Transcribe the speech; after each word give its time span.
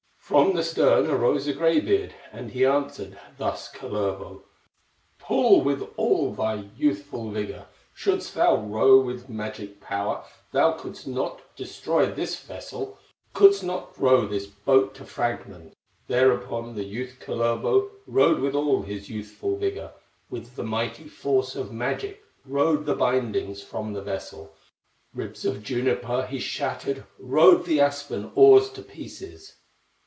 From 0.23 0.55
the 0.55 0.63
stern 0.63 1.09
arose 1.09 1.45
a 1.47 1.51
gray 1.51 1.81
beard, 1.81 2.15
And 2.31 2.51
he 2.51 2.65
answered 2.65 3.19
thus 3.37 3.69
Kullervo: 3.69 4.43
"Pull 5.19 5.59
with 5.61 5.85
all 5.97 6.33
thy 6.33 6.69
youthful 6.77 7.29
vigor; 7.31 7.65
Shouldst 7.93 8.33
thou 8.35 8.55
row 8.55 9.01
with 9.01 9.27
magic 9.27 9.81
power, 9.81 10.23
Thou 10.53 10.71
couldst 10.77 11.05
not 11.05 11.41
destroy 11.57 12.05
this 12.05 12.39
vessel, 12.43 12.97
Couldst 13.33 13.65
not 13.65 13.99
row 13.99 14.25
this 14.25 14.45
boat 14.47 14.95
to 14.95 15.03
fragments." 15.03 15.75
Thereupon 16.07 16.75
the 16.75 16.85
youth, 16.85 17.17
Kullervo, 17.19 17.89
Rowed 18.07 18.39
with 18.39 18.55
all 18.55 18.83
his 18.83 19.09
youthful 19.09 19.57
vigor, 19.57 19.91
With 20.29 20.55
the 20.55 20.63
mighty 20.63 21.09
force 21.09 21.57
of 21.57 21.73
magic, 21.73 22.23
Rowed 22.45 22.85
the 22.85 22.95
bindings 22.95 23.61
from 23.61 23.91
the 23.91 24.01
vessel, 24.01 24.53
Ribs 25.13 25.43
of 25.43 25.61
juniper 25.61 26.25
he 26.25 26.39
shattered, 26.39 27.03
Rowed 27.19 27.65
the 27.65 27.81
aspen 27.81 28.31
oars 28.35 28.69
to 28.69 28.81
pieces. 28.81 29.57